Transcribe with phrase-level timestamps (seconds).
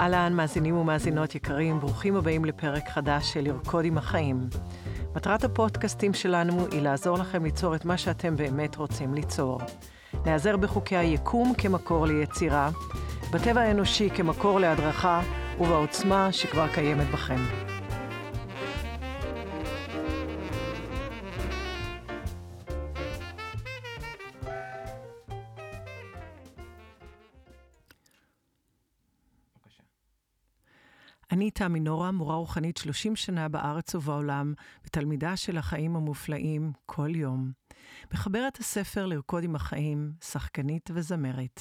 [0.00, 4.48] אהלן, מאזינים ומאזינות יקרים, ברוכים הבאים לפרק חדש של לרקוד עם החיים.
[5.16, 9.60] מטרת הפודקאסטים שלנו היא לעזור לכם ליצור את מה שאתם באמת רוצים ליצור.
[10.24, 12.70] להיעזר בחוקי היקום כמקור ליצירה,
[13.32, 15.22] בטבע האנושי כמקור להדרכה
[15.60, 17.40] ובעוצמה שכבר קיימת בכם.
[31.60, 37.52] תמי נורה, מורה רוחנית 30 שנה בארץ ובעולם, ותלמידה של החיים המופלאים כל יום.
[38.12, 41.60] מחברת הספר לרקוד עם החיים, שחקנית וזמרת.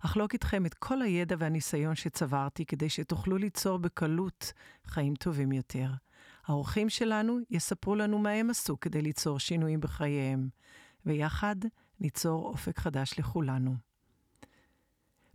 [0.00, 4.52] אחלוק איתכם את כל הידע והניסיון שצברתי כדי שתוכלו ליצור בקלות
[4.86, 5.90] חיים טובים יותר.
[6.46, 10.48] האורחים שלנו יספרו לנו מה הם עשו כדי ליצור שינויים בחייהם,
[11.06, 11.56] ויחד
[12.00, 13.74] ניצור אופק חדש לכולנו.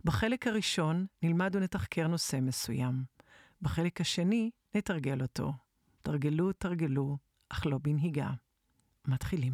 [0.04, 3.19] בחלק הראשון נלמד ונתחקר נושא מסוים.
[3.62, 5.52] בחלק השני נתרגל אותו.
[6.02, 7.16] תרגלו, תרגלו,
[7.48, 8.30] אך לא בנהיגה.
[9.06, 9.52] מתחילים.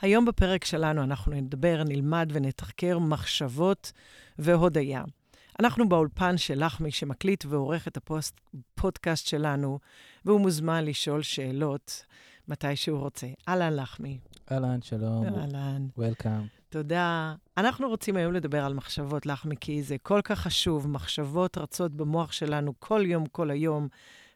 [0.00, 3.92] היום בפרק שלנו אנחנו נדבר, נלמד ונתחקר מחשבות
[4.38, 5.04] והודיה.
[5.60, 9.78] אנחנו באולפן של לחמי שמקליט ועורך את הפודקאסט שלנו,
[10.24, 12.04] והוא מוזמן לשאול שאלות
[12.48, 13.26] מתי שהוא רוצה.
[13.48, 14.18] אהלן, לחמי.
[14.52, 15.26] אהלן, שלום.
[15.26, 15.86] אהלן.
[15.96, 16.46] וולקאם.
[16.74, 17.34] תודה.
[17.56, 20.88] אנחנו רוצים היום לדבר על מחשבות, לחמי, כי זה כל כך חשוב.
[20.88, 23.88] מחשבות רצות במוח שלנו כל יום, כל היום,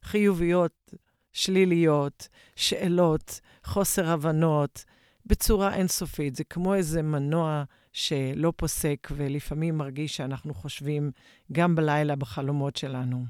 [0.02, 0.94] חיוביות,
[1.32, 4.84] שליליות, שאלות, חוסר הבנות,
[5.26, 6.36] בצורה אינסופית.
[6.36, 11.10] זה כמו איזה מנוע שלא פוסק, ולפעמים מרגיש שאנחנו חושבים
[11.52, 13.24] גם בלילה בחלומות שלנו.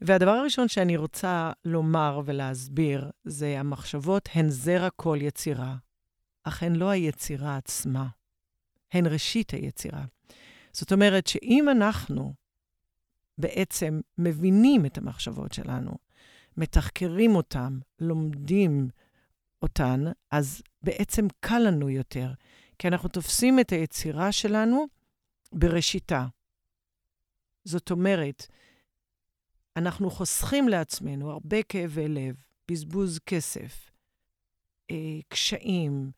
[0.00, 5.74] והדבר הראשון שאני רוצה לומר ולהסביר זה המחשבות הן זרע כל יצירה.
[6.44, 8.08] אך הן לא היצירה עצמה,
[8.92, 10.04] הן ראשית היצירה.
[10.72, 12.34] זאת אומרת שאם אנחנו
[13.38, 15.92] בעצם מבינים את המחשבות שלנו,
[16.56, 18.88] מתחקרים אותן, לומדים
[19.62, 22.32] אותן, אז בעצם קל לנו יותר,
[22.78, 24.86] כי אנחנו תופסים את היצירה שלנו
[25.52, 26.26] בראשיתה.
[27.64, 28.46] זאת אומרת,
[29.76, 32.34] אנחנו חוסכים לעצמנו הרבה כאבי לב,
[32.68, 33.90] בזבוז כסף,
[34.90, 36.10] אה, קשיים,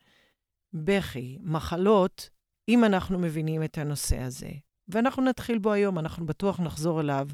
[0.73, 2.29] בכי, מחלות,
[2.69, 4.49] אם אנחנו מבינים את הנושא הזה.
[4.89, 7.27] ואנחנו נתחיל בו היום, אנחנו בטוח נחזור אליו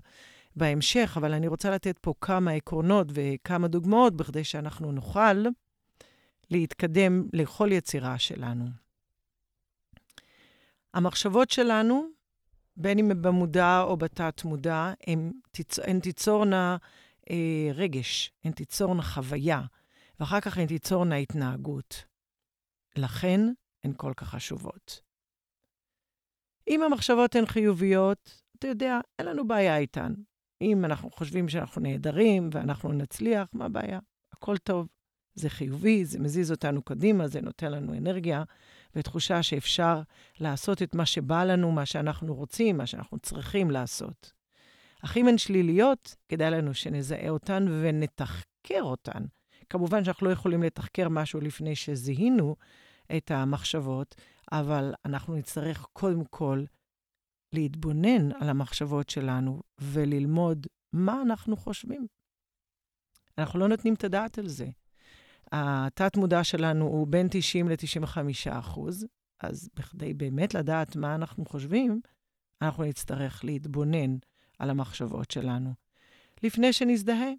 [0.56, 5.44] בהמשך, אבל אני רוצה לתת פה כמה עקרונות וכמה דוגמאות בכדי שאנחנו נוכל
[6.52, 8.66] להתקדם לכל יצירה שלנו.
[10.94, 12.08] המחשבות שלנו,
[12.78, 15.80] בין אם במודע או בתת-מודע, הן, תיצ...
[15.80, 16.78] הן תיצורנה
[17.30, 19.62] אה, רגש, הן תיצורנה חוויה,
[20.20, 22.13] ואחר כך הן תיצורנה התנהגות.
[22.98, 23.40] לכן
[23.84, 25.02] הן כל כך חשובות.
[26.68, 30.14] אם המחשבות הן חיוביות, אתה יודע, אין לנו בעיה איתן.
[30.62, 34.00] אם אנחנו חושבים שאנחנו נהדרים ואנחנו נצליח, מה הבעיה?
[34.32, 34.88] הכל טוב.
[35.36, 38.44] זה חיובי, זה מזיז אותנו קדימה, זה נותן לנו אנרגיה
[38.96, 40.02] ותחושה שאפשר
[40.40, 44.32] לעשות את מה שבא לנו, מה שאנחנו רוצים, מה שאנחנו צריכים לעשות.
[45.06, 49.26] אך אם הן שליליות, כדאי לנו שנזהה אותן ונתחקר אותן.
[49.70, 52.56] כמובן שאנחנו לא יכולים לתחקר משהו לפני שזיהינו
[53.18, 54.16] את המחשבות,
[54.52, 56.64] אבל אנחנו נצטרך קודם כל
[57.54, 62.08] להתבונן על המחשבות שלנו וללמוד מה אנחנו חושבים.
[63.38, 64.68] אנחנו לא נותנים את הדעת על זה.
[65.52, 68.18] התת-מודע שלנו הוא בין 90 ל-95
[68.50, 69.06] אחוז,
[69.40, 72.02] אז בכדי באמת לדעת מה אנחנו חושבים,
[72.62, 74.18] אנחנו נצטרך להתבונן
[74.60, 75.74] על המחשבות שלנו.
[76.44, 77.30] לפני שנזדהה,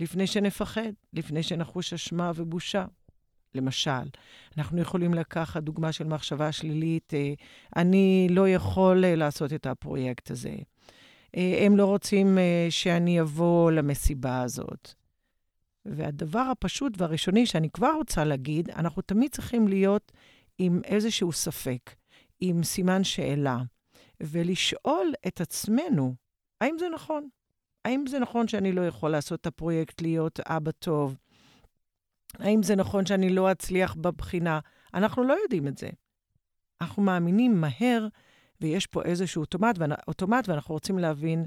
[0.00, 2.84] לפני שנפחד, לפני שנחוש אשמה ובושה.
[3.54, 4.08] למשל,
[4.58, 7.32] אנחנו יכולים לקחת דוגמה של מחשבה שלילית, אה,
[7.76, 10.54] אני לא יכול אה, לעשות את הפרויקט הזה.
[11.36, 12.38] אה, הם לא רוצים
[12.70, 14.94] שאני אבוא למסיבה הזאת.
[15.84, 20.12] והדבר הפשוט והראשוני שאני כבר רוצה להגיד, אנחנו תמיד צריכים להיות
[20.58, 21.94] עם איזשהו ספק,
[22.40, 23.58] עם סימן שאלה,
[24.20, 26.14] ולשאול את עצמנו,
[26.60, 27.28] האם זה נכון?
[27.84, 31.16] האם זה נכון שאני לא יכול לעשות את הפרויקט להיות אבא טוב?
[32.38, 34.60] האם זה נכון שאני לא אצליח בבחינה?
[34.94, 35.88] אנחנו לא יודעים את זה.
[36.80, 38.08] אנחנו מאמינים מהר,
[38.60, 39.78] ויש פה איזשהו אוטומט,
[40.08, 41.44] אוטומט ואנחנו רוצים להבין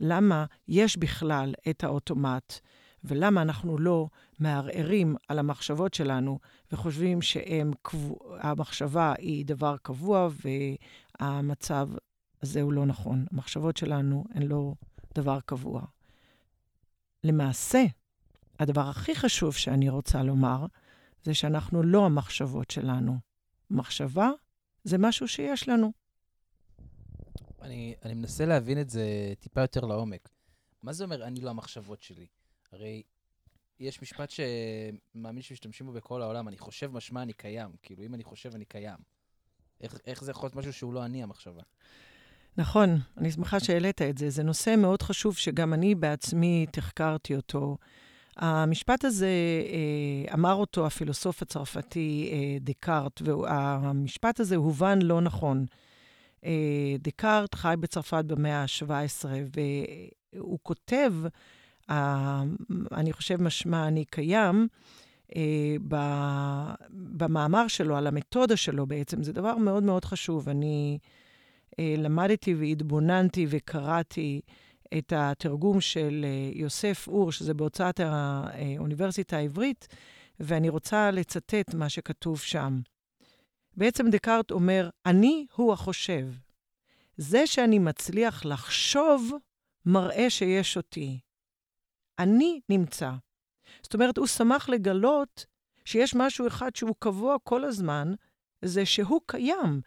[0.00, 2.58] למה יש בכלל את האוטומט,
[3.04, 4.08] ולמה אנחנו לא
[4.38, 6.38] מערערים על המחשבות שלנו
[6.72, 10.28] וחושבים שהמחשבה היא דבר קבוע
[11.20, 11.88] והמצב
[12.42, 13.24] הזה הוא לא נכון.
[13.32, 14.72] המחשבות שלנו הן לא
[15.14, 15.82] דבר קבוע.
[17.24, 17.84] למעשה,
[18.58, 20.66] הדבר הכי חשוב שאני רוצה לומר,
[21.22, 23.18] זה שאנחנו לא המחשבות שלנו.
[23.70, 24.30] מחשבה
[24.84, 25.92] זה משהו שיש לנו.
[27.62, 30.28] אני, אני מנסה להבין את זה טיפה יותר לעומק.
[30.82, 32.26] מה זה אומר אני לא המחשבות שלי?
[32.72, 33.02] הרי
[33.80, 37.70] יש משפט שמאמין שמשתמשים בו בכל העולם, אני חושב משמע אני קיים.
[37.82, 38.98] כאילו, אם אני חושב אני קיים.
[39.80, 41.62] איך, איך זה יכול להיות משהו שהוא לא אני המחשבה?
[42.56, 44.30] נכון, אני שמחה שהעלית את זה.
[44.30, 47.76] זה נושא מאוד חשוב שגם אני בעצמי תחקרתי אותו.
[48.36, 55.66] המשפט הזה, אה, אמר אותו הפילוסוף הצרפתי אה, דקארט, והמשפט הזה הובן לא נכון.
[56.44, 59.24] אה, דקארט חי בצרפת במאה ה-17,
[60.36, 61.12] והוא כותב,
[62.92, 64.68] אני חושב משמע אני קיים,
[66.90, 70.48] במאמר שלו, על המתודה שלו בעצם, זה דבר מאוד מאוד חשוב.
[70.48, 70.98] אני
[71.78, 74.40] למדתי והתבוננתי וקראתי
[74.98, 79.88] את התרגום של אה, יוסף אור, שזה בהוצאת האוניברסיטה העברית,
[80.40, 82.80] ואני רוצה לצטט מה שכתוב שם.
[83.76, 86.26] בעצם דקארט אומר, אני הוא החושב.
[87.16, 89.32] זה שאני מצליח לחשוב,
[89.86, 91.20] מראה שיש אותי.
[92.18, 93.10] אני נמצא.
[93.82, 95.46] זאת אומרת, הוא שמח לגלות
[95.84, 98.14] שיש משהו אחד שהוא קבוע כל הזמן,
[98.64, 99.80] זה שהוא קיים,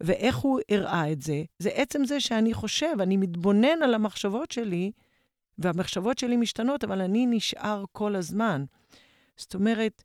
[0.00, 1.42] ואיך הוא הראה את זה?
[1.58, 4.92] זה עצם זה שאני חושב, אני מתבונן על המחשבות שלי,
[5.58, 8.64] והמחשבות שלי משתנות, אבל אני נשאר כל הזמן.
[9.36, 10.04] זאת אומרת,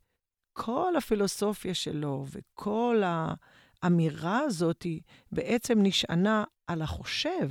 [0.52, 3.02] כל הפילוסופיה שלו וכל
[3.82, 4.86] האמירה הזאת
[5.32, 7.50] בעצם נשענה על החושב,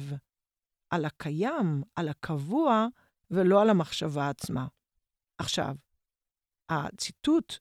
[0.90, 2.88] על הקיים, על הקבוע,
[3.32, 4.68] ולא על המחשבה עצמה.
[5.38, 5.76] עכשיו,
[6.70, 7.58] הציטוט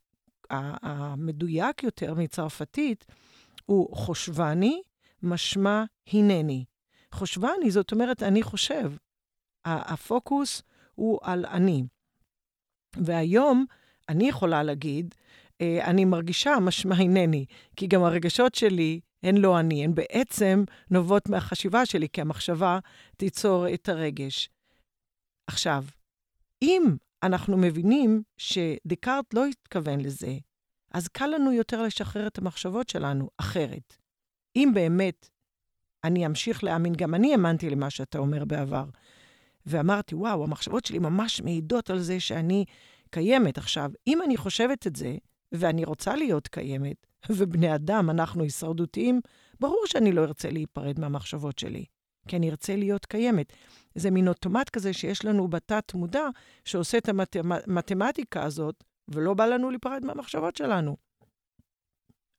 [0.51, 3.07] המדויק יותר מצרפתית,
[3.71, 4.83] הוא חושבני,
[5.23, 6.65] משמע הנני.
[7.13, 8.93] חושבני, זאת אומרת, אני חושב.
[9.65, 10.63] הפוקוס
[10.95, 11.85] הוא על אני.
[12.97, 13.65] והיום
[14.09, 15.15] אני יכולה להגיד,
[15.61, 17.47] אה, אני מרגישה משמע הנני,
[17.77, 22.79] כי גם הרגשות שלי הן לא אני, הן בעצם נובעות מהחשיבה שלי, כי המחשבה
[23.17, 24.51] תיצור את הרגש.
[25.47, 25.85] עכשיו,
[26.63, 26.83] אם
[27.23, 30.39] אנחנו מבינים שדקארט לא התכוון לזה,
[30.91, 33.97] אז קל לנו יותר לשחרר את המחשבות שלנו אחרת.
[34.57, 35.31] אם באמת
[36.05, 38.85] אני אמשיך להאמין, גם אני האמנתי למה שאתה אומר בעבר,
[39.67, 42.65] ואמרתי, וואו, המחשבות שלי ממש מעידות על זה שאני
[43.11, 43.59] קיימת.
[43.59, 45.17] עכשיו, אם אני חושבת את זה,
[45.53, 47.07] ואני רוצה להיות קיימת,
[47.37, 49.21] ובני אדם, אנחנו הישרדותיים,
[49.61, 51.85] ברור שאני לא ארצה להיפרד מהמחשבות שלי,
[52.29, 53.53] כי אני ארצה להיות קיימת.
[53.95, 56.29] זה מין אוטומט כזה שיש לנו בתת-מודע,
[56.65, 60.97] שעושה את המתמטיקה הזאת, ולא בא לנו להיפרד מהמחשבות שלנו.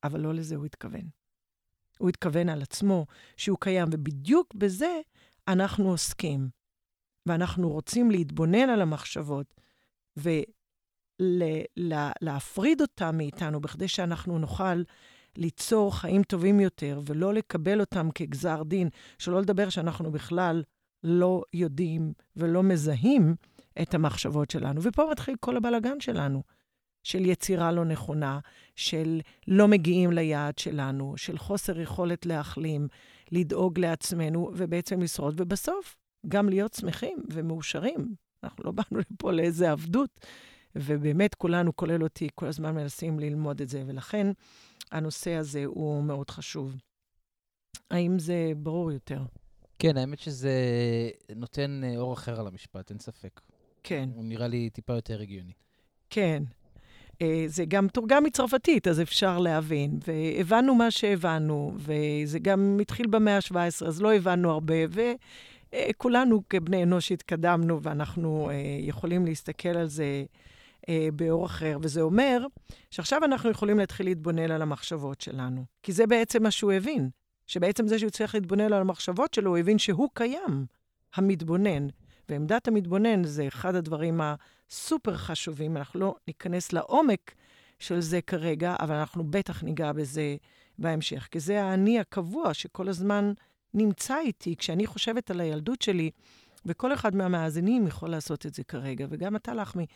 [0.04, 1.08] אבל לא לזה הוא התכוון.
[1.98, 5.00] הוא התכוון על עצמו, שהוא קיים, ובדיוק בזה
[5.48, 6.48] אנחנו עוסקים.
[7.26, 9.54] ואנחנו רוצים להתבונן על המחשבות
[11.76, 14.82] ולהפריד אותן מאיתנו, בכדי שאנחנו נוכל
[15.36, 20.62] ליצור חיים טובים יותר, ולא לקבל אותם כגזר דין, שלא לדבר שאנחנו בכלל
[21.04, 23.34] לא יודעים ולא מזהים
[23.82, 24.80] את המחשבות שלנו.
[24.82, 26.42] ופה מתחיל כל הבלגן שלנו.
[27.02, 28.38] של יצירה לא נכונה,
[28.76, 32.88] של לא מגיעים ליעד שלנו, של חוסר יכולת להחלים,
[33.32, 35.96] לדאוג לעצמנו ובעצם לשרוד, ובסוף
[36.28, 38.14] גם להיות שמחים ומאושרים.
[38.44, 40.26] אנחנו לא באנו לפה לאיזה עבדות,
[40.76, 44.26] ובאמת כולנו, כולל אותי, כל הזמן מנסים ללמוד את זה, ולכן
[44.92, 46.76] הנושא הזה הוא מאוד חשוב.
[47.90, 49.22] האם זה ברור יותר?
[49.78, 50.52] כן, האמת שזה
[51.36, 53.40] נותן אה, אור אחר על המשפט, אין ספק.
[53.82, 54.08] כן.
[54.14, 55.52] הוא נראה לי טיפה יותר הגיוני.
[56.10, 56.42] כן.
[57.22, 59.98] אה, זה גם תורגם מצרפתית, אז אפשר להבין.
[60.06, 64.74] והבנו מה שהבנו, וזה גם התחיל במאה ה-17, אז לא הבנו הרבה,
[65.72, 70.24] וכולנו כבני אנוש התקדמנו, ואנחנו אה, יכולים להסתכל על זה
[70.88, 71.78] אה, באור אחר.
[71.82, 72.46] וזה אומר
[72.90, 77.10] שעכשיו אנחנו יכולים להתחיל להתבונן על המחשבות שלנו, כי זה בעצם מה שהוא הבין.
[77.46, 80.66] שבעצם זה שהוא צריך להתבונן על המחשבות שלו, הוא הבין שהוא קיים,
[81.14, 81.86] המתבונן.
[82.28, 84.20] ועמדת המתבונן זה אחד הדברים
[84.72, 85.76] הסופר חשובים.
[85.76, 87.34] אנחנו לא ניכנס לעומק
[87.78, 90.36] של זה כרגע, אבל אנחנו בטח ניגע בזה
[90.78, 93.32] בהמשך, כי זה האני הקבוע שכל הזמן
[93.74, 96.10] נמצא איתי כשאני חושבת על הילדות שלי,
[96.66, 99.86] וכל אחד מהמאזינים יכול לעשות את זה כרגע, וגם אתה, לחמי.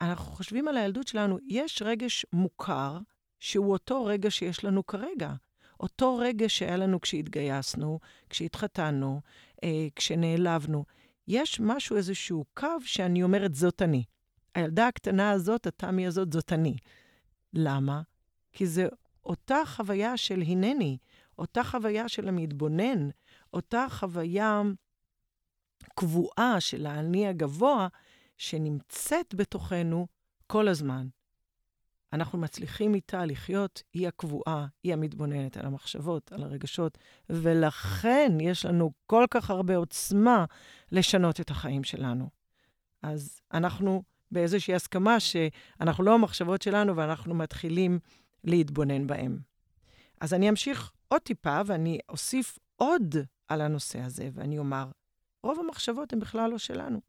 [0.00, 2.98] אנחנו חושבים על הילדות שלנו, יש רגש מוכר,
[3.40, 5.32] שהוא אותו רגע שיש לנו כרגע.
[5.80, 9.20] אותו רגע שהיה לנו כשהתגייסנו, כשהתחתנו,
[9.64, 10.84] אה, כשנעלבנו.
[11.28, 14.04] יש משהו, איזשהו קו שאני אומרת, זאת אני.
[14.54, 16.76] הילדה הקטנה הזאת, התמי הזאת, זאת אני.
[17.52, 18.02] למה?
[18.52, 18.88] כי זה
[19.24, 20.98] אותה חוויה של הנני,
[21.38, 23.08] אותה חוויה של המתבונן,
[23.54, 24.62] אותה חוויה
[25.94, 27.88] קבועה של האני הגבוה,
[28.38, 30.06] שנמצאת בתוכנו
[30.46, 31.06] כל הזמן.
[32.12, 36.98] אנחנו מצליחים איתה לחיות, היא הקבועה, היא המתבוננת על המחשבות, על הרגשות,
[37.30, 40.44] ולכן יש לנו כל כך הרבה עוצמה
[40.92, 42.28] לשנות את החיים שלנו.
[43.02, 47.98] אז אנחנו באיזושהי הסכמה שאנחנו לא המחשבות שלנו ואנחנו מתחילים
[48.44, 49.38] להתבונן בהן.
[50.20, 53.14] אז אני אמשיך עוד טיפה ואני אוסיף עוד
[53.48, 54.86] על הנושא הזה, ואני אומר,
[55.42, 57.00] רוב המחשבות הן בכלל לא שלנו.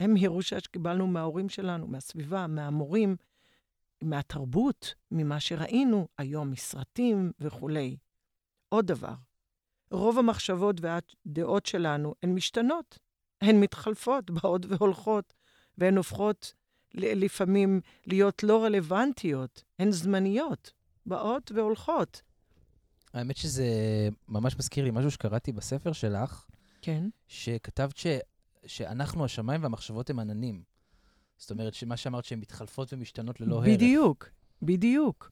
[0.00, 3.16] הם ירושה שקיבלנו מההורים שלנו, מהסביבה, מהמורים,
[4.02, 7.96] מהתרבות, ממה שראינו היום, מסרטים וכולי.
[8.68, 9.14] עוד דבר,
[9.90, 12.98] רוב המחשבות והדעות שלנו הן משתנות,
[13.40, 15.34] הן מתחלפות, באות והולכות,
[15.78, 16.54] והן הופכות
[16.94, 20.72] לפעמים להיות לא רלוונטיות, הן זמניות,
[21.06, 22.22] באות והולכות.
[23.12, 23.68] האמת שזה
[24.28, 26.46] ממש מזכיר לי משהו שקראתי בספר שלך,
[26.82, 27.08] כן.
[27.28, 28.06] שכתבת ש...
[28.66, 30.62] שאנחנו השמיים והמחשבות הם עננים.
[31.40, 33.66] זאת אומרת, שמה שאמרת שהן מתחלפות ומשתנות ללא הרף.
[33.66, 34.28] בדיוק,
[34.62, 35.30] בדיוק.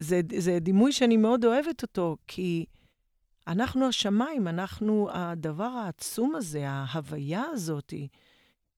[0.00, 2.66] זה, זה דימוי שאני מאוד אוהבת אותו, כי
[3.46, 7.94] אנחנו השמיים, אנחנו הדבר העצום הזה, ההוויה הזאת,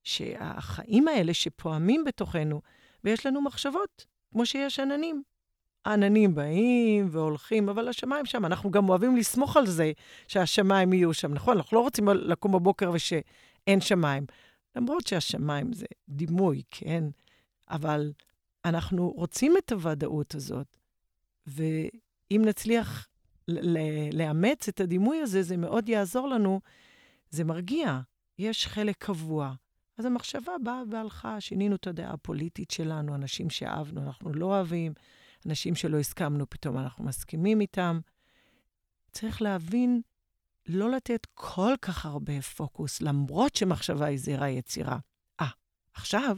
[0.05, 2.61] שהחיים האלה שפועמים בתוכנו,
[3.05, 5.23] ויש לנו מחשבות, כמו שיש עננים.
[5.85, 8.45] העננים באים והולכים, אבל השמיים שם.
[8.45, 9.93] אנחנו גם אוהבים לסמוך על זה
[10.29, 11.57] שהשמיים יהיו שם, נכון?
[11.57, 14.27] אנחנו לא רוצים לקום בבוקר ושאין שמיים.
[14.77, 17.05] למרות שהשמיים זה דימוי, כן?
[17.71, 18.13] אבל
[18.65, 20.77] אנחנו רוצים את הוודאות הזאת,
[21.47, 23.09] ואם נצליח
[24.13, 26.61] לאמץ את הדימוי הזה, זה מאוד יעזור לנו.
[27.31, 28.01] זה מרגיע,
[28.39, 29.55] יש חלק קבוע.
[29.99, 34.93] אז המחשבה באה והלכה, שינינו את הדעה הפוליטית שלנו, אנשים שאהבנו, אנחנו לא אוהבים,
[35.47, 38.01] אנשים שלא הסכמנו, פתאום אנחנו מסכימים איתם.
[39.13, 40.01] צריך להבין
[40.67, 44.99] לא לתת כל כך הרבה פוקוס, למרות שמחשבה היא זרע היצירה.
[45.41, 45.49] אה,
[45.95, 46.37] עכשיו,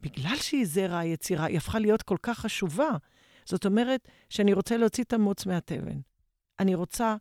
[0.00, 2.90] בגלל שהיא זרע היצירה, היא הפכה להיות כל כך חשובה.
[3.44, 6.00] זאת אומרת שאני רוצה להוציא את המוץ מהתבן.
[6.58, 7.16] אני רוצה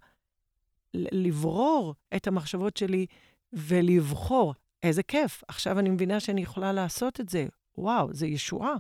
[0.94, 3.06] לברור את המחשבות שלי
[3.54, 4.54] ולבחור.
[4.84, 7.48] איזה כיף, עכשיו אני מבינה שאני יכולה לעשות את זה.
[7.78, 8.76] וואו, זה ישועה.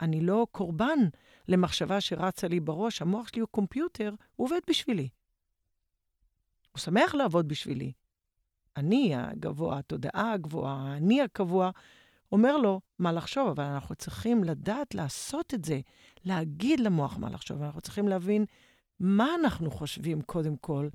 [0.00, 0.98] אני לא קורבן
[1.48, 3.02] למחשבה שרצה לי בראש.
[3.02, 5.08] המוח שלי הוא קומפיוטר, הוא עובד בשבילי.
[6.76, 7.92] הוא שמח לעבוד בשבילי.
[8.76, 11.70] אני הגבוה, התודעה הגבוהה, אני הקבוע,
[12.32, 15.80] אומר לו מה לחשוב, אבל אנחנו צריכים לדעת לעשות את זה,
[16.24, 18.44] להגיד למוח מה לחשוב, אנחנו צריכים להבין
[19.00, 20.88] מה אנחנו חושבים קודם כל,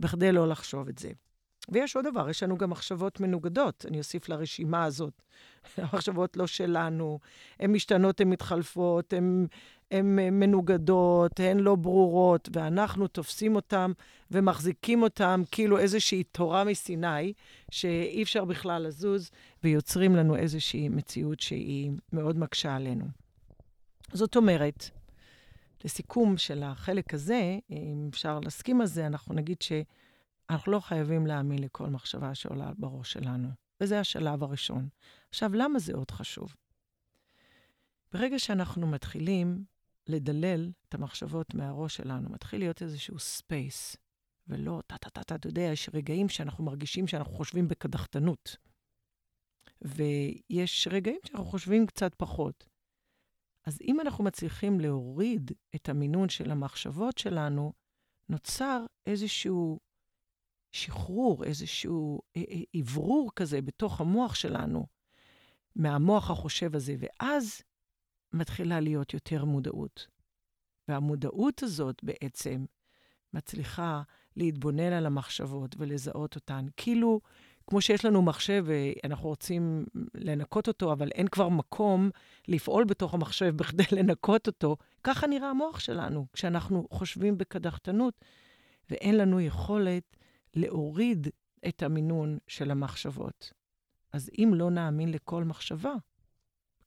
[0.00, 1.10] בכדי לא לחשוב את זה.
[1.68, 5.22] ויש עוד דבר, יש לנו גם מחשבות מנוגדות, אני אוסיף לרשימה הזאת.
[5.76, 7.18] המחשבות לא שלנו,
[7.60, 9.46] הן משתנות, הן מתחלפות, הן
[10.32, 13.92] מנוגדות, הן לא ברורות, ואנחנו תופסים אותן
[14.30, 17.32] ומחזיקים אותן כאילו איזושהי תורה מסיני,
[17.70, 19.30] שאי אפשר בכלל לזוז,
[19.64, 23.04] ויוצרים לנו איזושהי מציאות שהיא מאוד מקשה עלינו.
[24.12, 24.90] זאת אומרת,
[25.84, 29.72] לסיכום של החלק הזה, אם אפשר להסכים על זה, אנחנו נגיד ש...
[30.50, 33.48] אנחנו לא חייבים להאמין לכל מחשבה שעולה בראש שלנו,
[33.80, 34.88] וזה השלב הראשון.
[35.28, 36.54] עכשיו, למה זה עוד חשוב?
[38.12, 39.64] ברגע שאנחנו מתחילים
[40.06, 43.96] לדלל את המחשבות מהראש שלנו, מתחיל להיות איזשהו space,
[44.46, 48.56] ולא טה-טה-טה, אתה יודע, יש רגעים שאנחנו מרגישים שאנחנו חושבים בקדחתנות.
[49.82, 52.66] ויש רגעים שאנחנו חושבים קצת פחות.
[53.66, 57.72] אז אם אנחנו מצליחים להוריד את המינון של המחשבות שלנו,
[58.28, 59.80] נוצר איזשהו
[60.72, 62.20] שחרור, איזשהו
[62.80, 64.86] אוורור כזה בתוך המוח שלנו,
[65.76, 67.62] מהמוח החושב הזה, ואז
[68.32, 70.06] מתחילה להיות יותר מודעות.
[70.88, 72.64] והמודעות הזאת בעצם
[73.34, 74.02] מצליחה
[74.36, 76.66] להתבונן על המחשבות ולזהות אותן.
[76.76, 77.20] כאילו,
[77.66, 79.84] כמו שיש לנו מחשב ואנחנו רוצים
[80.14, 82.10] לנקות אותו, אבל אין כבר מקום
[82.48, 88.24] לפעול בתוך המחשב בכדי לנקות אותו, ככה נראה המוח שלנו, כשאנחנו חושבים בקדחתנות,
[88.90, 90.16] ואין לנו יכולת
[90.58, 91.28] להוריד
[91.68, 93.52] את המינון של המחשבות.
[94.12, 95.92] אז אם לא נאמין לכל מחשבה,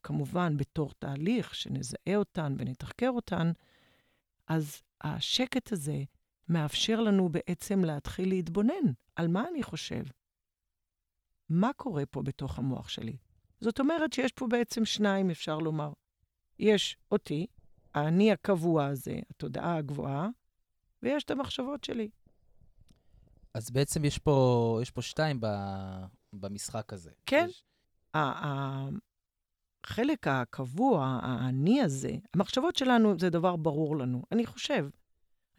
[0.03, 3.51] כמובן בתור תהליך שנזהה אותן ונתחקר אותן,
[4.47, 6.03] אז השקט הזה
[6.49, 10.03] מאפשר לנו בעצם להתחיל להתבונן על מה אני חושב.
[11.49, 13.17] מה קורה פה בתוך המוח שלי?
[13.61, 15.93] זאת אומרת שיש פה בעצם שניים, אפשר לומר.
[16.59, 17.47] יש אותי,
[17.93, 20.29] האני הקבוע הזה, התודעה הגבוהה,
[21.03, 22.09] ויש את המחשבות שלי.
[23.53, 25.47] אז בעצם יש פה, יש פה שתיים ב,
[26.33, 27.11] במשחק הזה.
[27.25, 27.47] כן.
[27.49, 27.63] יש...
[29.83, 34.23] החלק הקבוע, האני הזה, המחשבות שלנו זה דבר ברור לנו.
[34.31, 34.87] אני חושב.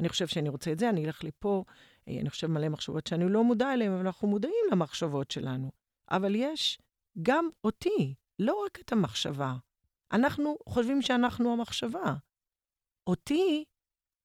[0.00, 1.64] אני חושב שאני רוצה את זה, אני אלך לפה,
[2.08, 5.70] אה, אני חושב מלא מחשבות שאני לא מודע אליהן, אבל אנחנו מודעים למחשבות שלנו.
[6.10, 6.78] אבל יש
[7.22, 9.54] גם אותי, לא רק את המחשבה.
[10.12, 12.14] אנחנו חושבים שאנחנו המחשבה.
[13.06, 13.64] אותי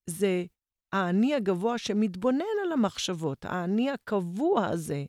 [0.09, 0.45] זה
[0.93, 5.05] האני הגבוה שמתבונן המחשבות, האני הקבוע הזה,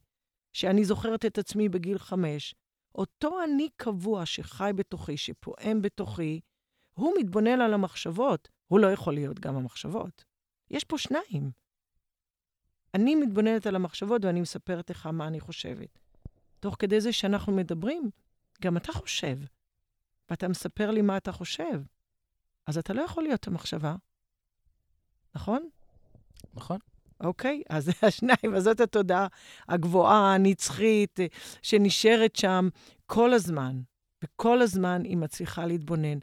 [0.53, 2.55] שאני זוכרת את עצמי בגיל חמש.
[2.95, 6.41] אותו אני קבוע שחי בתוכי, שפועם בתוכי,
[6.95, 10.25] הוא מתבונן על המחשבות, הוא לא יכול להיות גם המחשבות.
[10.71, 11.51] יש פה שניים.
[12.95, 15.99] אני מתבוננת על המחשבות ואני מספרת לך מה אני חושבת.
[16.61, 18.11] תוך כדי זה שאנחנו מדברים,
[18.63, 19.39] גם אתה חושב,
[20.31, 21.83] ואתה מספר לי מה אתה חושב.
[22.67, 23.97] אז אתה לא יכול להיות המחשבה,
[25.35, 25.69] נכון?
[26.55, 26.79] נכון.
[27.21, 27.63] אוקיי?
[27.71, 29.27] אז זה השניים, אז זאת התודעה
[29.69, 31.21] הגבוהה, הנצחית,
[31.63, 32.69] שנשארת שם
[33.07, 33.81] כל הזמן.
[34.25, 36.19] וכל הזמן היא מצליחה להתבונן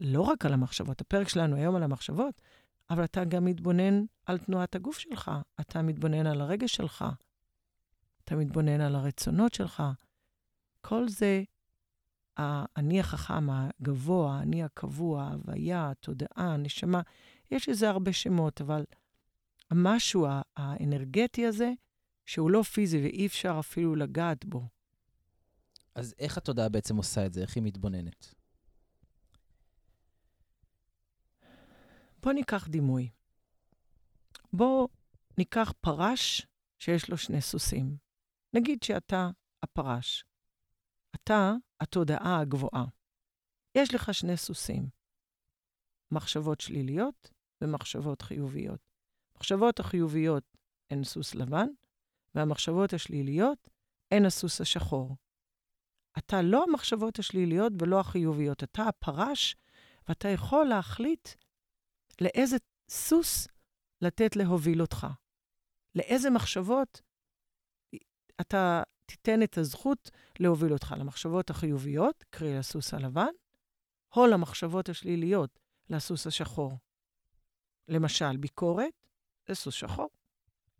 [0.00, 2.42] לא רק על המחשבות, הפרק שלנו היום על המחשבות,
[2.90, 7.04] אבל אתה גם מתבונן על תנועת הגוף שלך, אתה מתבונן על הרגש שלך,
[8.24, 9.82] אתה מתבונן על הרצונות שלך.
[10.80, 11.42] כל זה
[12.36, 17.00] האני החכם, הגבוה, האני הקבוע, ההוויה, התודעה, הנשמה,
[17.50, 18.84] יש לזה הרבה שמות, אבל
[19.74, 20.26] המשהו
[20.56, 21.72] האנרגטי הזה,
[22.26, 24.68] שהוא לא פיזי ואי אפשר אפילו לגעת בו.
[25.94, 27.42] אז איך התודעה בעצם עושה את זה?
[27.42, 28.34] איך היא מתבוננת?
[32.22, 33.10] בוא ניקח דימוי.
[34.52, 34.88] בוא
[35.38, 36.46] ניקח פרש
[36.78, 37.96] שיש לו שני סוסים.
[38.52, 39.30] נגיד שאתה
[39.62, 40.24] הפרש.
[41.14, 42.84] אתה התודעה הגבוהה.
[43.74, 44.88] יש לך שני סוסים,
[46.10, 48.93] מחשבות שליליות ומחשבות חיוביות.
[49.34, 50.56] המחשבות החיוביות
[50.90, 51.66] הן סוס לבן,
[52.34, 53.68] והמחשבות השליליות
[54.10, 55.16] הן הסוס השחור.
[56.18, 59.56] אתה לא המחשבות השליליות ולא החיוביות, אתה הפרש,
[60.08, 61.28] ואתה יכול להחליט
[62.20, 62.56] לאיזה
[62.88, 63.48] סוס
[64.00, 65.06] לתת להוביל אותך.
[65.94, 67.00] לאיזה מחשבות
[68.40, 70.10] אתה תיתן את הזכות
[70.40, 73.32] להוביל אותך למחשבות החיוביות, קרי לסוס הלבן,
[74.16, 75.58] או למחשבות השליליות,
[75.90, 76.78] לסוס השחור.
[77.88, 79.03] למשל, ביקורת
[79.46, 80.10] זה סוס שחור.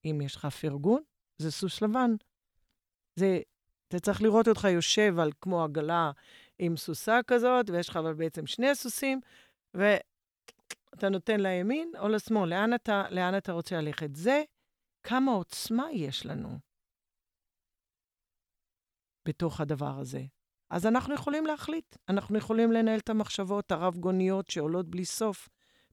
[0.05, 1.03] אם יש לך פרגון,
[1.39, 2.11] זה סוס לבן.
[3.17, 3.41] זה,
[3.89, 6.11] אתה צריך לראות אותך יושב על כמו עגלה
[6.59, 9.21] עם סוסה כזאת, ויש לך אבל בעצם שני סוסים,
[9.75, 12.51] ואתה נותן לימין או לשמאל.
[12.51, 14.17] לאן אתה, לאן אתה רוצה ללכת?
[14.17, 14.43] זה
[15.03, 16.59] כמה עוצמה יש לנו.
[19.29, 20.25] בתוך הדבר הזה.
[20.71, 25.49] אז אנחנו יכולים להחליט, אנחנו יכולים לנהל את המחשבות הרב-גוניות שעולות בלי סוף,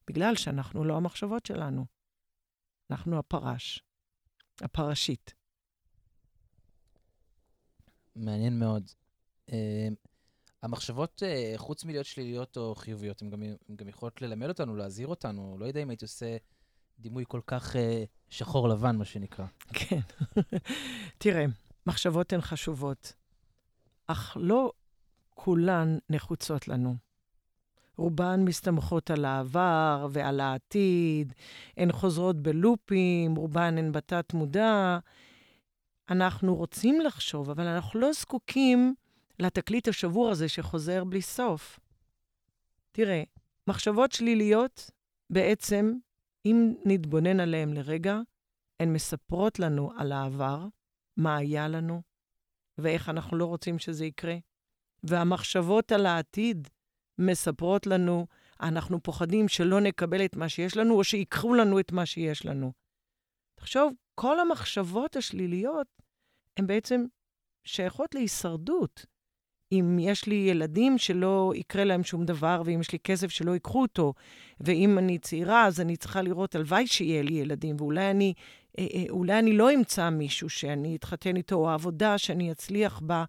[0.07, 1.85] בגלל שאנחנו לא המחשבות שלנו.
[2.91, 3.83] אנחנו הפרש,
[4.61, 5.33] הפרשית.
[8.15, 8.89] מעניין מאוד.
[9.49, 9.53] Uh,
[10.63, 13.43] המחשבות, uh, חוץ מלהיות שליליות או חיוביות, הן גם,
[13.75, 15.57] גם יכולות ללמד אותנו, להזהיר אותנו.
[15.59, 16.37] לא יודע אם הייתי עושה
[16.99, 17.79] דימוי כל כך uh,
[18.29, 19.45] שחור-לבן, מה שנקרא.
[19.73, 19.99] כן.
[21.17, 21.45] תראה,
[21.85, 23.13] מחשבות הן חשובות.
[24.07, 24.71] אך לא
[25.29, 26.95] כולן נחוצות לנו.
[28.01, 31.33] רובן מסתמכות על העבר ועל העתיד,
[31.77, 34.99] הן חוזרות בלופים, רובן הן בתת-מודע.
[36.09, 38.95] אנחנו רוצים לחשוב, אבל אנחנו לא זקוקים
[39.39, 41.79] לתקליט השבור הזה שחוזר בלי סוף.
[42.91, 43.23] תראה,
[43.67, 44.91] מחשבות שליליות,
[45.29, 45.93] בעצם,
[46.45, 48.19] אם נתבונן עליהן לרגע,
[48.79, 50.65] הן מספרות לנו על העבר,
[51.17, 52.01] מה היה לנו,
[52.77, 54.35] ואיך אנחנו לא רוצים שזה יקרה.
[55.03, 56.67] והמחשבות על העתיד
[57.19, 58.27] מספרות לנו,
[58.61, 62.71] אנחנו פוחדים שלא נקבל את מה שיש לנו, או שיקחו לנו את מה שיש לנו.
[63.55, 65.87] תחשוב, כל המחשבות השליליות
[66.57, 67.05] הן בעצם
[67.63, 69.05] שייכות להישרדות.
[69.71, 73.81] אם יש לי ילדים שלא יקרה להם שום דבר, ואם יש לי כסף שלא ייקחו
[73.81, 74.13] אותו,
[74.59, 78.33] ואם אני צעירה, אז אני צריכה לראות, הלוואי שיהיה לי ילדים, ואולי אני
[78.79, 83.25] אה, אה, אולי אני לא אמצא מישהו שאני אתחתן איתו, או עבודה שאני אצליח בה,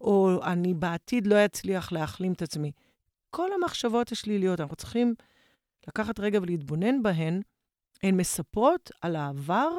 [0.00, 2.72] או אני בעתיד לא אצליח להחלים את עצמי.
[3.36, 5.14] כל המחשבות השליליות, אנחנו צריכים
[5.88, 7.42] לקחת רגע ולהתבונן בהן,
[8.02, 9.70] הן מספרות על העבר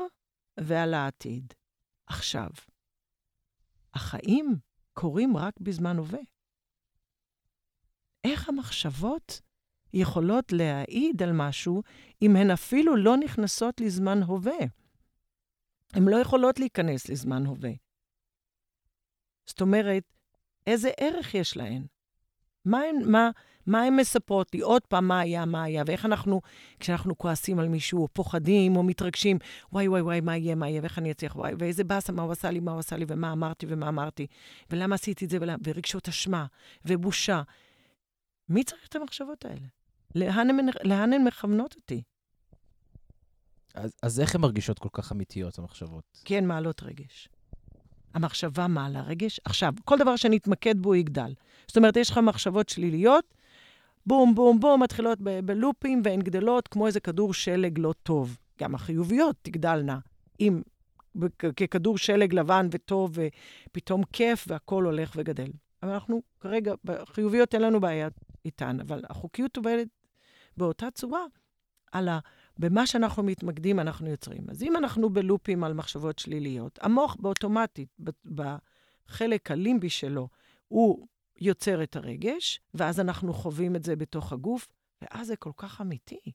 [0.59, 1.53] ועל העתיד.
[2.07, 2.49] עכשיו,
[3.93, 4.55] החיים
[4.93, 6.19] קורים רק בזמן הווה.
[8.23, 9.41] איך המחשבות
[9.93, 11.83] יכולות להעיד על משהו
[12.21, 14.65] אם הן אפילו לא נכנסות לזמן הווה?
[15.93, 17.71] הן לא יכולות להיכנס לזמן הווה.
[19.45, 20.03] זאת אומרת,
[20.67, 21.94] איזה ערך יש להן?
[22.65, 23.29] מה הן, מה,
[23.65, 24.61] מה הן מספרות לי?
[24.61, 26.41] עוד פעם, מה היה, מה היה, ואיך אנחנו,
[26.79, 29.37] כשאנחנו כועסים על מישהו, או פוחדים, או מתרגשים,
[29.71, 32.31] וואי, וואי, וואי, מה יהיה, מה יהיה, ואיך אני אצליח, וואי, ואיזה באסה, מה הוא
[32.31, 34.27] עשה לי, מה הוא עשה לי, ומה אמרתי, ומה אמרתי,
[34.69, 36.45] ולמה עשיתי את זה, ולמה, ורגשות אשמה,
[36.85, 37.41] ובושה.
[38.49, 39.67] מי צריך את המחשבות האלה?
[40.15, 42.03] לאן הן, לאן הן מכוונות אותי?
[43.73, 46.03] אז, אז איך הן מרגישות כל כך אמיתיות, המחשבות?
[46.25, 47.29] כי הן מעלות רגש.
[48.13, 49.39] המחשבה מעלה רגש.
[49.45, 51.33] עכשיו, כל דבר שאני אתמקד בו יגדל.
[51.67, 53.33] זאת אומרת, יש לך מחשבות שליליות,
[54.05, 58.37] בום, בום, בום, מתחילות ב- בלופים והן גדלות כמו איזה כדור שלג לא טוב.
[58.59, 59.99] גם החיוביות תגדלנה,
[60.39, 60.61] אם
[61.55, 63.17] ככדור שלג לבן וטוב,
[63.69, 65.51] ופתאום כיף והכול הולך וגדל.
[65.83, 68.07] אבל אנחנו כרגע, בחיוביות אין לנו בעיה
[68.45, 69.87] איתן, אבל החוקיות עובדת
[70.57, 71.25] באותה צורה,
[71.91, 72.19] על ה...
[72.59, 74.49] במה שאנחנו מתמקדים, אנחנו יוצרים.
[74.49, 77.89] אז אם אנחנו בלופים על מחשבות שליליות, המוח באוטומטית,
[78.25, 80.27] בחלק הלימבי שלו,
[80.67, 84.67] הוא יוצר את הרגש, ואז אנחנו חווים את זה בתוך הגוף,
[85.01, 86.31] ואז זה כל כך אמיתי.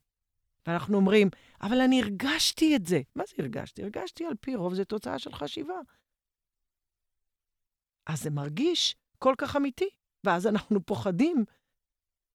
[0.67, 1.29] ואנחנו אומרים,
[1.63, 3.01] אבל אני הרגשתי את זה.
[3.15, 3.83] מה זה הרגשתי?
[3.83, 5.81] הרגשתי על פי רוב, זו תוצאה של חשיבה.
[8.07, 9.89] אז זה מרגיש כל כך אמיתי,
[10.25, 11.45] ואז אנחנו פוחדים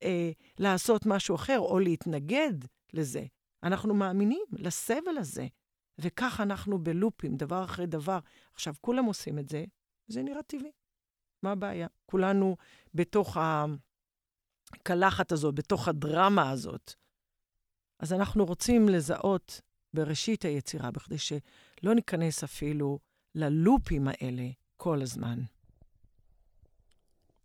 [0.04, 2.54] אה, לעשות משהו אחר או להתנגד
[2.94, 3.26] לזה.
[3.64, 5.48] אנחנו מאמינים לסבל הזה,
[5.98, 8.20] וכך אנחנו בלופים, דבר אחרי דבר.
[8.54, 9.66] עכשיו, כולם עושים את זה,
[10.08, 10.72] זה נראה טבעי.
[11.46, 11.88] מה הבעיה?
[12.06, 12.58] כולנו
[12.94, 13.38] בתוך
[14.74, 16.94] הקלחת הזאת, בתוך הדרמה הזאת.
[18.00, 19.62] אז אנחנו רוצים לזהות
[19.94, 23.00] בראשית היצירה, בכדי שלא ניכנס אפילו
[23.36, 25.40] ללופים האלה כל הזמן.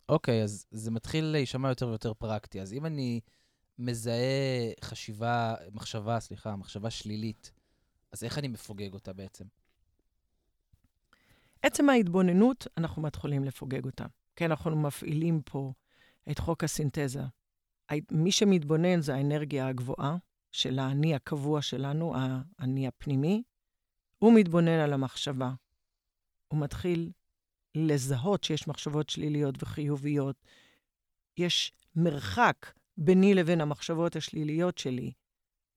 [0.09, 2.61] אוקיי, אז זה מתחיל להישמע יותר ויותר פרקטי.
[2.61, 3.19] אז אם אני
[3.79, 7.51] מזהה חשיבה, מחשבה, סליחה, מחשבה שלילית,
[8.11, 9.45] אז איך אני מפוגג אותה בעצם?
[11.61, 14.05] עצם ההתבוננות, אנחנו מתחילים לפוגג אותה.
[14.35, 15.73] כן, אנחנו מפעילים פה
[16.31, 17.21] את חוק הסינתזה.
[18.11, 20.17] מי שמתבונן זה האנרגיה הגבוהה
[20.51, 23.43] של האני הקבוע שלנו, האני הפנימי.
[24.17, 25.53] הוא מתבונן על המחשבה.
[26.47, 27.11] הוא מתחיל
[27.75, 30.35] לזהות שיש מחשבות שליליות וחיוביות.
[31.37, 35.11] יש מרחק ביני לבין המחשבות השליליות שלי.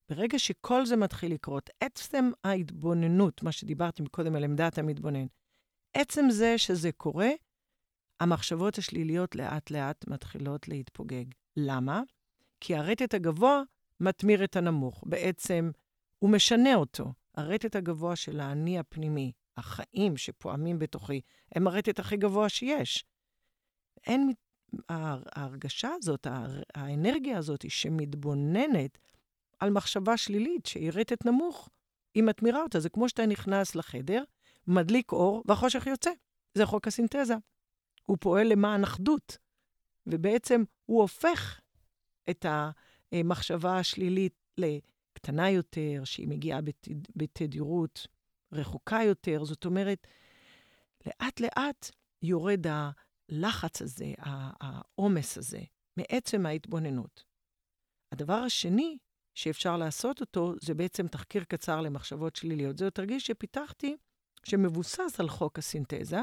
[0.09, 5.25] ברגע שכל זה מתחיל לקרות, עצם ההתבוננות, מה שדיברתי קודם על עמדת המתבונן,
[5.97, 7.29] עצם זה שזה קורה,
[8.19, 11.25] המחשבות השליליות לאט-לאט מתחילות להתפוגג.
[11.57, 12.01] למה?
[12.59, 13.61] כי הרטט הגבוה
[13.99, 15.03] מתמיר את הנמוך.
[15.07, 15.71] בעצם
[16.19, 17.13] הוא משנה אותו.
[17.35, 21.21] הרטט הגבוה של האני הפנימי, החיים שפועמים בתוכי,
[21.55, 23.05] הם הרטט הכי גבוה שיש.
[24.07, 24.33] אין,
[24.89, 26.27] ההרגשה הזאת,
[26.75, 28.97] האנרגיה הזאת שמתבוננת
[29.59, 31.69] על מחשבה שלילית, שהיא רטט נמוך,
[32.15, 32.79] היא מתמירה אותה.
[32.79, 34.23] זה כמו שאתה נכנס לחדר,
[34.67, 36.09] מדליק אור, והחושך יוצא.
[36.53, 37.35] זה חוק הסינתזה.
[38.05, 39.37] הוא פועל למען אחדות,
[40.07, 41.61] ובעצם הוא הופך
[42.29, 42.45] את
[43.11, 47.11] המחשבה השלילית לקטנה יותר, שהיא מגיעה בתד...
[47.15, 48.07] בתדירות
[48.51, 49.45] רחוקה יותר.
[49.45, 50.07] זאת אומרת,
[51.05, 55.61] לאט-לאט יורד הלחץ הזה, העומס הזה,
[55.97, 57.23] מעצם ההתבוננות.
[58.11, 58.97] הדבר השני
[59.33, 62.77] שאפשר לעשות אותו, זה בעצם תחקיר קצר למחשבות שליליות.
[62.77, 63.97] זהו תרגיל שפיתחתי,
[64.45, 66.21] שמבוסס על חוק הסינתזה,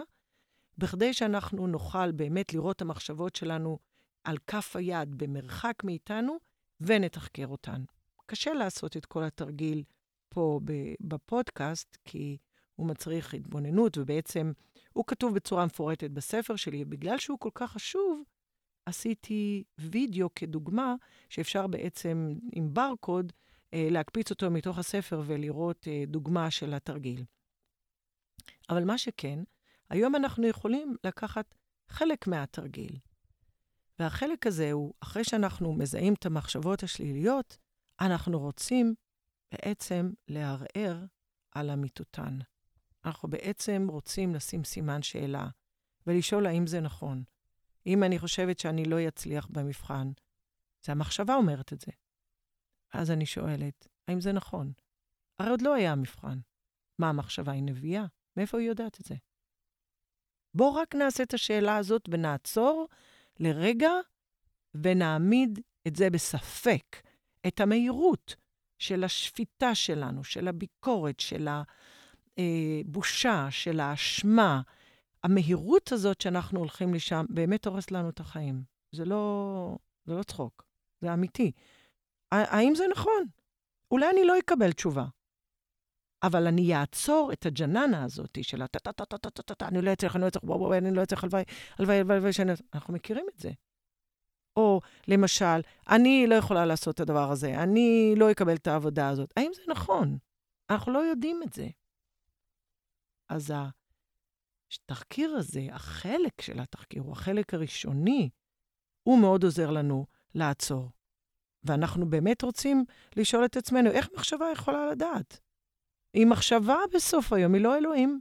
[0.78, 3.78] בכדי שאנחנו נוכל באמת לראות את המחשבות שלנו
[4.24, 6.36] על כף היד במרחק מאיתנו,
[6.80, 7.84] ונתחקר אותן.
[8.26, 9.84] קשה לעשות את כל התרגיל
[10.28, 10.60] פה
[11.00, 12.38] בפודקאסט, כי
[12.76, 14.52] הוא מצריך התבוננות, ובעצם
[14.92, 18.22] הוא כתוב בצורה מפורטת בספר שלי, ובגלל שהוא כל כך חשוב,
[18.86, 20.94] עשיתי וידאו כדוגמה,
[21.28, 23.32] שאפשר בעצם עם ברקוד
[23.74, 27.24] אה, להקפיץ אותו מתוך הספר ולראות אה, דוגמה של התרגיל.
[28.72, 29.38] אבל מה שכן,
[29.90, 31.54] היום אנחנו יכולים לקחת
[31.88, 32.98] חלק מהתרגיל.
[33.98, 37.56] והחלק הזה הוא, אחרי שאנחנו מזהים את המחשבות השליליות,
[38.00, 38.94] אנחנו רוצים
[39.52, 41.04] בעצם לערער
[41.50, 42.38] על אמיתותן.
[43.04, 45.48] אנחנו בעצם רוצים לשים סימן שאלה
[46.06, 47.22] ולשאול האם זה נכון.
[47.86, 50.12] אם אני חושבת שאני לא אצליח במבחן,
[50.84, 51.92] זה המחשבה אומרת את זה.
[52.92, 54.72] אז אני שואלת, האם זה נכון?
[55.38, 56.38] הרי עוד לא היה המבחן.
[56.98, 58.04] מה המחשבה היא נביאה?
[58.36, 59.14] מאיפה היא יודעת את זה?
[60.54, 62.88] בואו רק נעשה את השאלה הזאת ונעצור
[63.40, 63.90] לרגע
[64.74, 66.96] ונעמיד את זה בספק,
[67.46, 68.36] את המהירות
[68.78, 71.48] של השפיטה שלנו, של הביקורת, של
[72.38, 74.60] הבושה, של האשמה.
[75.22, 78.62] המהירות הזאת שאנחנו הולכים לשם באמת הורס לנו את החיים.
[78.92, 80.64] זה לא, זה לא צחוק,
[81.00, 81.52] זה אמיתי.
[82.32, 83.26] האם זה נכון?
[83.90, 85.04] אולי אני לא אקבל תשובה.
[86.22, 90.60] אבל אני אעצור את הג'ננה הזאת של הטה-טה-טה-טה-טה-טה, אני לא אצליח, אני לא אצליח, וואו,
[90.60, 91.42] וואו, אני לא אצליח, הלוואי,
[91.78, 92.52] הלוואי, הלוואי, שאני...
[92.74, 93.50] אנחנו מכירים את זה.
[94.56, 99.32] או למשל, אני לא יכולה לעשות את הדבר הזה, אני לא אקבל את העבודה הזאת.
[99.36, 100.18] האם זה נכון?
[100.70, 101.68] אנחנו לא יודעים את זה.
[103.28, 103.52] אז
[104.72, 108.30] התחקיר הזה, החלק של התחקיר, הוא החלק הראשוני,
[109.02, 110.90] הוא מאוד עוזר לנו לעצור.
[111.64, 112.84] ואנחנו באמת רוצים
[113.16, 115.40] לשאול את עצמנו, איך מחשבה יכולה לדעת?
[116.14, 118.20] היא מחשבה בסוף היום, היא לא אלוהים.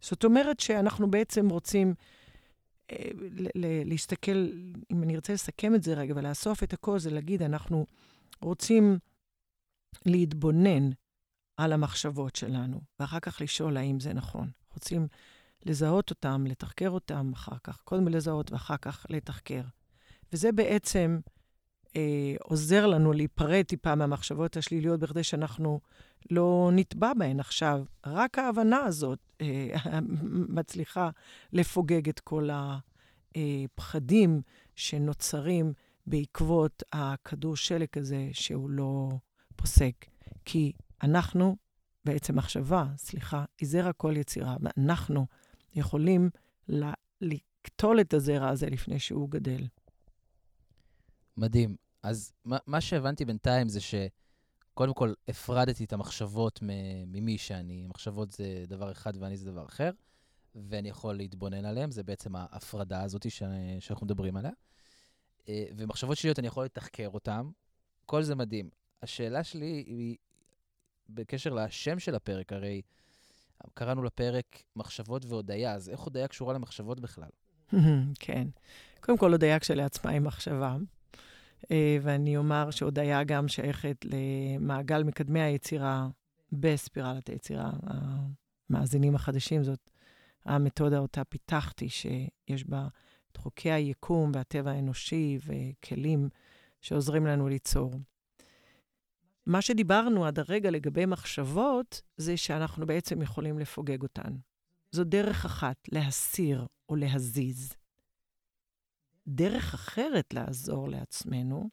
[0.00, 1.94] זאת אומרת שאנחנו בעצם רוצים
[3.84, 4.48] להסתכל,
[4.92, 7.86] אם אני ארצה לסכם את זה רגע ולאסוף את הכל, זה להגיד, אנחנו
[8.40, 8.98] רוצים
[10.06, 10.90] להתבונן
[11.56, 14.50] על המחשבות שלנו, ואחר כך לשאול האם זה נכון.
[14.72, 15.08] רוצים
[15.66, 19.62] לזהות אותם, לתחקר אותם אחר כך, קודם לזהות ואחר כך לתחקר.
[20.32, 21.20] וזה בעצם
[21.96, 25.80] אה, עוזר לנו להיפרד טיפה מהמחשבות השליליות, בכדי שאנחנו
[26.30, 27.84] לא נטבע בהן עכשיו.
[28.06, 29.68] רק ההבנה הזאת אה,
[30.56, 31.10] מצליחה
[31.52, 32.48] לפוגג את כל
[33.34, 34.42] הפחדים
[34.76, 35.72] שנוצרים
[36.06, 39.08] בעקבות הכדור שלג הזה, שהוא לא
[39.56, 40.06] פוסק.
[40.44, 40.72] כי
[41.02, 41.56] אנחנו,
[42.04, 45.26] בעצם מחשבה, סליחה, היא זרע כל יצירה, ואנחנו
[45.74, 46.30] יכולים
[47.20, 49.66] לקטול את הזרע הזה לפני שהוא גדל.
[51.36, 51.76] מדהים.
[52.02, 56.58] אז מה, מה שהבנתי בינתיים זה שקודם כל הפרדתי את המחשבות
[57.06, 57.86] ממי שאני.
[57.86, 59.90] מחשבות זה דבר אחד ואני זה דבר אחר,
[60.54, 63.26] ואני יכול להתבונן עליהן, זה בעצם ההפרדה הזאת.
[63.80, 64.52] שאנחנו מדברים עליה.
[65.48, 67.46] אה, ומחשבות שליליות, אני יכול לתחקר אותן.
[68.06, 68.70] כל זה מדהים.
[69.02, 70.16] השאלה שלי היא
[71.08, 72.82] בקשר לשם של הפרק, הרי
[73.74, 77.28] קראנו לפרק מחשבות והודיה, אז איך הודיה קשורה למחשבות בכלל?
[78.20, 78.48] כן.
[79.00, 80.76] קודם כל, הודיה כשלעצמה היא מחשבה.
[81.70, 86.08] אה, ואני אומר שהודיה גם שייכת למעגל מקדמי היצירה
[86.52, 87.70] בספירלת היצירה.
[88.70, 89.90] המאזינים החדשים, זאת
[90.44, 92.88] המתודה אותה פיתחתי, שיש בה
[93.32, 96.28] את חוקי היקום והטבע האנושי וכלים
[96.80, 97.94] שעוזרים לנו ליצור.
[99.46, 104.36] מה שדיברנו עד הרגע לגבי מחשבות, זה שאנחנו בעצם יכולים לפוגג אותן.
[104.92, 107.72] זו דרך אחת להסיר או להזיז.
[109.32, 111.70] דרך אחרת לעזור לעצמנו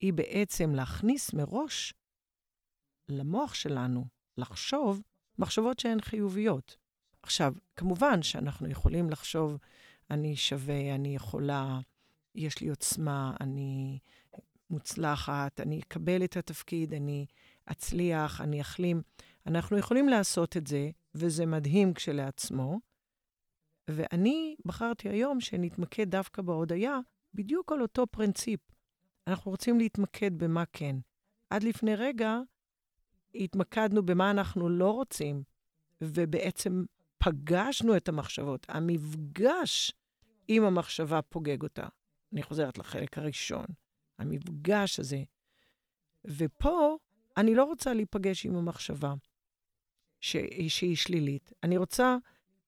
[0.00, 1.94] היא בעצם להכניס מראש
[3.08, 4.04] למוח שלנו
[4.38, 5.02] לחשוב
[5.38, 6.76] מחשבות שהן חיוביות.
[7.22, 9.58] עכשיו, כמובן שאנחנו יכולים לחשוב,
[10.10, 11.80] אני שווה, אני יכולה,
[12.34, 13.98] יש לי עוצמה, אני
[14.70, 17.26] מוצלחת, אני אקבל את התפקיד, אני
[17.64, 19.02] אצליח, אני אחלים.
[19.46, 22.91] אנחנו יכולים לעשות את זה, וזה מדהים כשלעצמו.
[23.88, 26.98] ואני בחרתי היום שנתמקד דווקא בהודיה,
[27.34, 28.60] בדיוק על אותו פרינציפ.
[29.26, 30.96] אנחנו רוצים להתמקד במה כן.
[31.50, 32.38] עד לפני רגע
[33.34, 35.42] התמקדנו במה אנחנו לא רוצים,
[36.00, 36.84] ובעצם
[37.18, 38.66] פגשנו את המחשבות.
[38.68, 39.92] המפגש
[40.48, 41.86] עם המחשבה פוגג אותה.
[42.32, 43.66] אני חוזרת לחלק הראשון.
[44.18, 45.22] המפגש הזה.
[46.24, 46.96] ופה
[47.36, 49.14] אני לא רוצה להיפגש עם המחשבה
[50.20, 50.36] ש...
[50.68, 51.52] שהיא שלילית.
[51.62, 52.16] אני רוצה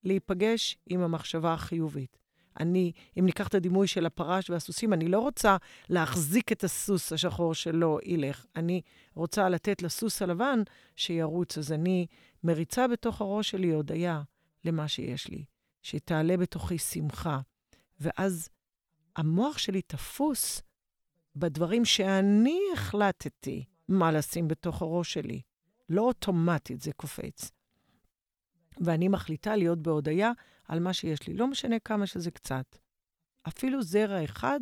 [0.04, 2.18] להיפגש עם המחשבה החיובית.
[2.60, 5.56] אני, אם ניקח את הדימוי של הפרש והסוסים, אני לא רוצה
[5.88, 8.46] להחזיק את הסוס השחור שלא ילך.
[8.56, 8.80] אני
[9.14, 10.62] רוצה לתת לסוס הלבן
[10.96, 11.58] שירוץ.
[11.58, 12.06] אז אני
[12.44, 14.22] מריצה בתוך הראש שלי הודיה
[14.64, 15.44] למה שיש לי,
[15.82, 17.40] שתעלה בתוכי שמחה.
[18.00, 18.48] ואז
[19.16, 20.62] המוח שלי תפוס
[21.36, 25.40] בדברים שאני החלטתי מה לשים בתוך הראש שלי.
[25.88, 27.50] לא אוטומטית זה קופץ.
[28.80, 30.32] ואני מחליטה להיות בהודיה
[30.68, 32.76] על מה שיש לי, לא משנה כמה שזה קצת.
[33.48, 34.60] אפילו זרע אחד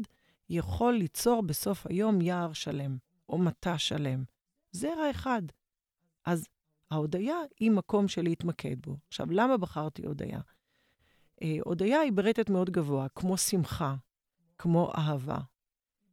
[0.48, 2.96] יכול ליצור בסוף היום יער שלם,
[3.28, 4.24] או מטע שלם.
[4.72, 5.42] זרע אחד.
[6.24, 6.48] אז
[6.90, 8.96] ההודיה היא מקום של להתמקד בו.
[9.08, 10.40] עכשיו, למה בחרתי הודיה?
[11.42, 13.94] אה, הודיה היא ברטט מאוד גבוה, כמו שמחה,
[14.58, 15.38] כמו אהבה.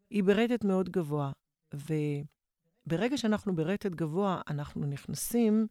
[0.09, 1.31] היא ברטט מאוד גבוה,
[1.73, 5.67] וברגע שאנחנו ברטט גבוה, אנחנו נכנסים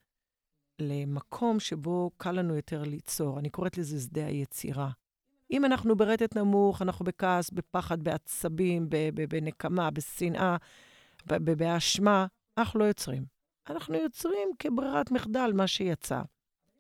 [0.79, 3.39] למקום שבו קל לנו יותר ליצור.
[3.39, 4.91] אני קוראת לזה שדה היצירה.
[5.51, 8.87] אם אנחנו ברטט נמוך, אנחנו בכעס, בפחד, בעצבים,
[9.29, 10.57] בנקמה, בשנאה,
[11.27, 12.27] באשמה,
[12.59, 13.25] אנחנו לא יוצרים.
[13.71, 16.23] אנחנו יוצרים כברירת מחדל מה שיצא.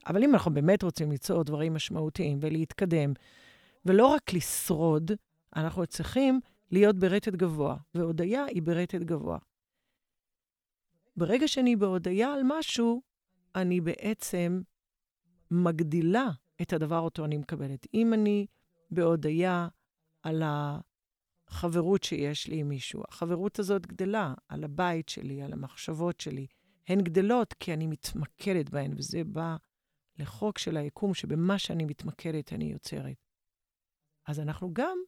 [0.07, 3.13] אבל אם אנחנו באמת רוצים ליצור דברים משמעותיים ולהתקדם,
[3.85, 5.11] ולא רק לשרוד,
[5.57, 9.39] אנחנו צריכים להיות ברטט גבוה, והודיה היא ברטט גבוה.
[11.17, 13.03] ברגע שאני בהודיה על משהו,
[13.55, 14.61] אני בעצם
[15.51, 16.29] מגדילה
[16.63, 17.87] את הדבר אותו אני מקבלת.
[17.95, 18.47] אם אני
[18.91, 19.69] בהודיה
[20.23, 26.47] על החברות שיש לי עם מישהו, החברות הזאת גדלה על הבית שלי, על המחשבות שלי.
[26.89, 29.57] הן גדלות כי אני מתמקדת בהן, וזה בא
[30.19, 33.17] לחוק של היקום, שבמה שאני מתמקדת אני יוצרת.
[34.27, 34.99] אז אנחנו גם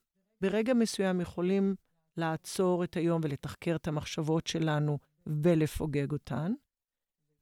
[0.40, 1.74] ברגע מסוים יכולים
[2.16, 6.53] לעצור את היום ולתחקר את המחשבות שלנו ולפוגג אותן,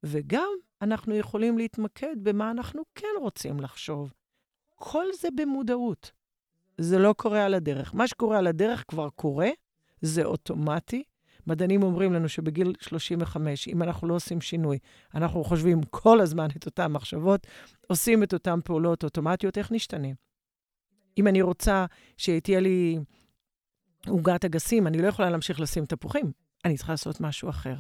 [0.03, 0.49] וגם
[0.83, 4.13] אנחנו יכולים להתמקד במה אנחנו כן רוצים לחשוב.
[4.75, 6.13] כל זה במודעות.
[6.79, 7.95] זה לא קורה על הדרך.
[7.95, 9.49] מה שקורה על הדרך כבר קורה,
[10.01, 11.03] זה אוטומטי.
[11.47, 14.79] מדענים אומרים לנו שבגיל 35, אם אנחנו לא עושים שינוי,
[15.15, 17.47] אנחנו חושבים כל הזמן את אותן מחשבות,
[17.87, 20.09] עושים את אותן פעולות אוטומטיות, איך נשתנה?
[21.19, 21.87] אם אני רוצה
[22.17, 22.99] שתהיה לי
[24.09, 26.33] עוגת אגסים, אני לא יכולה להמשיך לשים תפוחים,
[26.65, 27.75] אני צריכה לעשות משהו אחר.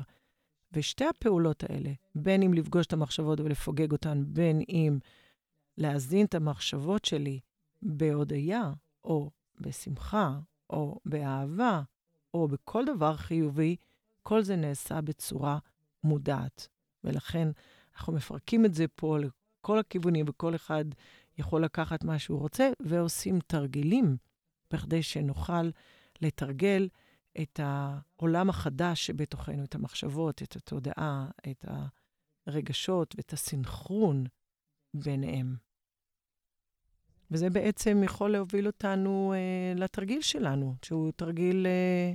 [0.73, 4.99] ושתי הפעולות האלה, בין אם לפגוש את המחשבות ולפוגג אותן, בין אם
[5.79, 7.41] להזין את המחשבות שלי
[7.83, 8.73] בהודיה,
[9.05, 10.39] או בשמחה,
[10.71, 11.83] או באהבה,
[12.35, 13.77] או בכל דבר חיובי,
[14.23, 15.59] כל זה נעשה בצורה
[16.05, 16.69] מודעת.
[17.05, 17.49] ולכן
[17.95, 20.85] אנחנו מפרקים את זה פה לכל הכיוונים, וכל אחד
[21.39, 24.17] יכול לקחת מה שהוא רוצה, ועושים תרגילים
[24.71, 25.71] בכדי שנוכל
[26.21, 26.89] לתרגל
[27.43, 31.65] את העולם החדש שבתוכנו, את המחשבות, את התודעה, את
[32.47, 34.25] הרגשות ואת הסנכרון
[34.95, 35.57] ביניהם.
[37.31, 42.13] וזה בעצם יכול להוביל אותנו אה, לתרגיל שלנו, שהוא תרגיל אה,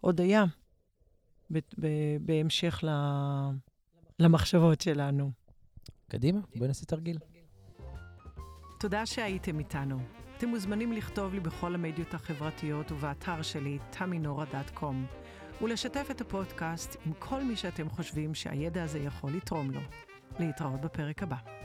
[0.00, 0.44] הודיה,
[1.50, 3.50] ב- ב- בהמשך ל-
[4.18, 5.30] למחשבות שלנו.
[6.08, 7.18] קדימה, בואי נעשה תרגיל.
[8.80, 10.19] תודה שהייתם איתנו.
[10.40, 14.94] אתם מוזמנים לכתוב לי בכל המדיות החברתיות ובאתר שלי, taminora.com,
[15.62, 19.80] ולשתף את הפודקאסט עם כל מי שאתם חושבים שהידע הזה יכול לתרום לו.
[20.38, 21.59] להתראות בפרק הבא.